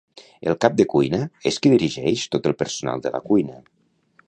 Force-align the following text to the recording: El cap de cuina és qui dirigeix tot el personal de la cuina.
El 0.51 0.55
cap 0.63 0.77
de 0.79 0.85
cuina 0.93 1.19
és 1.51 1.59
qui 1.65 1.73
dirigeix 1.75 2.25
tot 2.37 2.51
el 2.53 2.57
personal 2.65 3.07
de 3.07 3.13
la 3.17 3.25
cuina. 3.31 3.63